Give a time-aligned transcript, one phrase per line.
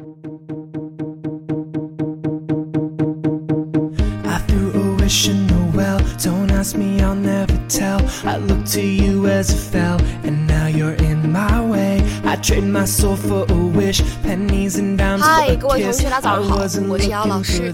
[0.00, 0.04] I
[4.46, 5.98] threw a wish in the well.
[6.22, 8.00] Don't ask me, I'll never tell.
[8.24, 12.00] I looked to you as it fell, and now you're in my way.
[12.22, 16.58] I trade my soul for a wish, pennies and dimes 嗨，for 各位同学，大家早上好，
[16.88, 17.72] 我是姚老师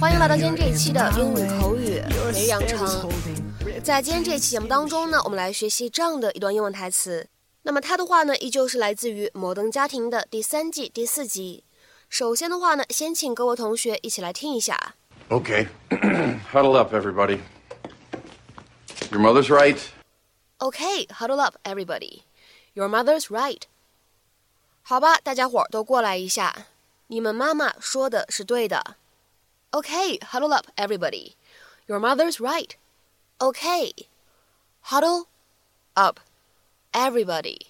[0.00, 2.00] 欢迎来到今天这一期的英语口语
[2.32, 3.06] 每日养成。
[3.84, 7.26] 在今天这一期节目当中呢，我们来学习这样的一段英文台词。
[7.63, 11.63] 那么它的话呢，依旧是来自于《摩登家庭》的第三季第四集。
[12.09, 14.95] 首先的话呢，先请各位同学一起来听一下。
[15.29, 15.67] Okay,
[16.51, 17.39] huddle up, everybody.
[19.11, 19.79] Your mother's right.
[20.59, 22.21] Okay, huddle up, everybody.
[22.73, 23.63] Your mother's right.
[24.83, 26.67] 好吧，大家伙儿都过来一下。
[27.07, 28.97] 你们妈妈说的是对的。
[29.71, 31.33] Okay, huddle up, everybody.
[31.87, 32.71] Your mother's right.
[33.39, 33.93] Okay,
[34.83, 35.25] huddle
[35.95, 36.19] up,
[36.91, 37.67] everybody.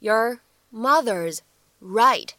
[0.00, 0.40] Your
[0.72, 1.38] mother's
[1.80, 2.30] right.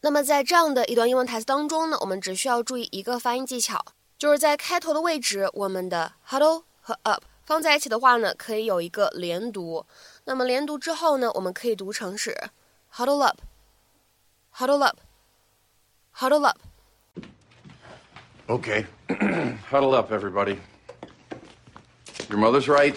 [0.00, 3.84] 那么在这样的一段英文台词当中呢，我们只需要注意一个发音技巧，
[4.16, 9.84] 就是在开头的位置，我们的 huddle 和 up 放在一起的话呢，可以有一个连读。
[10.24, 12.36] 那么连读之后呢，我们可以读成是
[12.94, 16.58] huddle up，huddle up，huddle up。
[18.48, 18.86] Okay,
[19.70, 20.58] huddle up, everybody.
[22.28, 22.96] Your mother's right.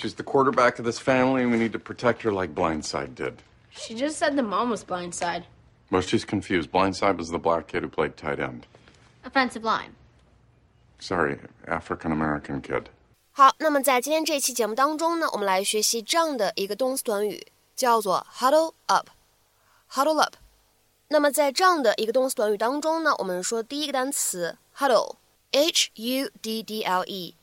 [0.00, 3.34] She's the quarterback of this family, and we need to protect her like Blindside did.
[3.70, 5.44] She just said the mom was blindside.
[5.90, 6.70] Well, she's confused.
[6.70, 8.66] Blindside was the black kid who played tight end.
[9.24, 9.92] Offensive line.
[10.98, 12.86] Sorry, African American kid.
[13.32, 17.46] 好，那么在今天这期节目当中呢，我们来学习这样的一个动词短语，
[17.76, 20.36] 叫做 huddle up。huddle up。
[21.08, 27.34] 那么在这样的一个动词短语当中呢，我们说第一个单词 huddle，h u d d l e，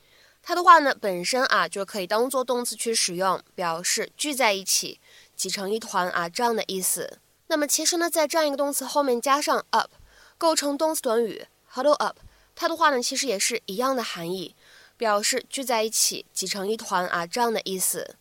[0.49, 4.99] 它的话呢本身啊就可以当做动词去使用，表示聚在一起、
[5.37, 7.19] 挤成一团啊这样的意思。
[7.49, 9.91] 那么其实呢，在这样一个动词后面加上 up，
[10.39, 12.17] 构成动词短语 huddle up，
[12.55, 14.57] 它的话呢其实也是一样的含义。
[14.97, 18.17] 表示聚在一起、挤成一团啊这样的意思。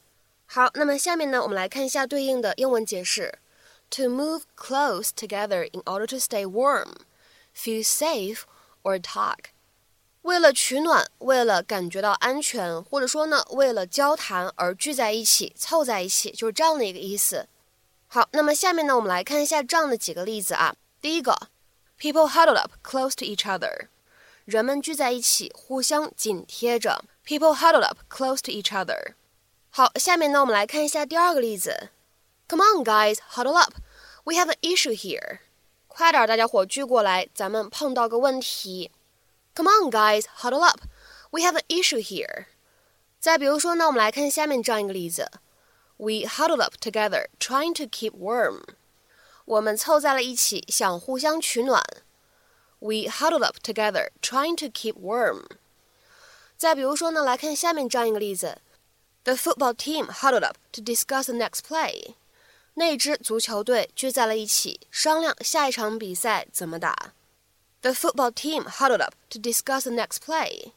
[0.48, 3.40] 好，那么下面呢，我们来看一下对应的英文解释
[3.90, 6.90] ：to move close together in order to stay warm,
[7.56, 8.42] feel safe
[8.84, 9.46] or talk。
[10.28, 17.48] 为了取暖，为了感觉到安全，或者说呢，为了交谈而聚在一起、凑在一起，就是这样的一个意思。
[18.08, 20.76] 好，那么下面呢，我们来看一下这样的几个例子啊。
[21.00, 21.48] 第一个
[21.98, 23.88] ，people huddled up close to each other。
[24.44, 27.06] 人们聚在一起，互相紧贴着。
[27.26, 29.14] People huddled up close to each other。
[29.70, 31.88] 好，下面呢，我们来看一下第二个例子。
[32.50, 33.76] Come on, guys, huddle up.
[34.26, 35.40] We have an issue here.
[35.88, 38.92] 快点，大家伙聚过来，咱们碰到个问题。
[39.57, 40.81] Come on, guys, huddle up.
[41.31, 42.47] We have an issue here.
[43.21, 45.31] 再比如说呢，我们来看下面这样一个例子。
[45.97, 48.63] We huddled up together, trying to keep warm.
[49.45, 51.83] 我们凑在了一起，想互相取暖。
[52.81, 55.45] We huddled up together, trying to keep warm.
[56.57, 58.59] 再比如说呢，来看下面这样一个例子：
[59.25, 62.15] The football team huddled up to discuss the next play.
[62.75, 67.13] 那支足球队聚在了一起，商量下一场比赛怎么打。
[67.82, 70.74] The football team huddled up to discuss the next play.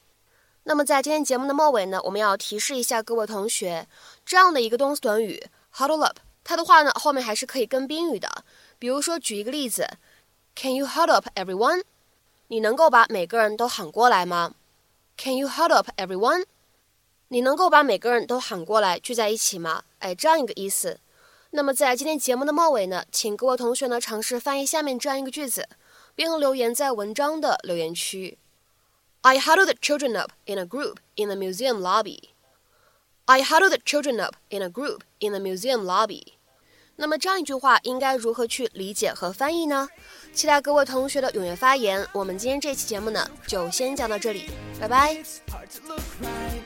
[0.65, 3.89] 那么在今天节目的末尾呢，我们要提示一下各位同学，
[4.25, 5.43] 这样的一个动词短语
[5.75, 8.45] huddle up，它的话呢后面还是可以跟宾语的。
[8.79, 9.89] 比如说举一个例子
[10.55, 11.83] ，Can you huddle up everyone？
[12.49, 14.55] 你能够把每个人都喊过来吗
[15.17, 16.45] ？Can you huddle up everyone？
[17.29, 19.85] 你能够把每个人都喊过来聚在一起吗？
[20.01, 21.01] 哎，这样一个意思。
[21.51, 25.69] 那么在今天节目的末尾呢，请各位同学呢尝试翻译下面这样一个句子，
[26.21, 28.37] 并留言在文章的留言区。
[29.23, 32.35] I huddled the children up in a group in the museum lobby.
[33.25, 36.35] I huddled the children up in a group in the museum lobby.
[36.97, 39.89] 那么这样一句话应该如何去理解和翻译呢？
[40.35, 42.07] 期待各位同学的踊跃发言。
[42.13, 45.15] 我们今天这期节目呢，就先讲到这里，拜拜。
[45.15, 46.61] It's hard to look right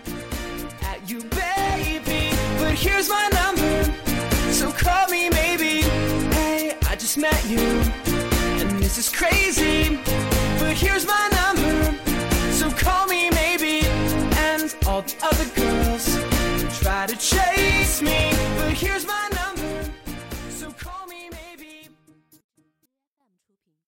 [0.83, 2.35] at you, baby.
[2.59, 3.85] But here's my number,
[4.51, 5.85] so call me maybe.
[6.33, 7.61] Hey, I just met you,
[8.85, 9.99] this is crazy.
[10.59, 11.97] But here's my number,
[12.53, 13.81] so call me maybe.
[14.51, 16.05] And all the other girls
[16.81, 19.24] try to chase me, but here's my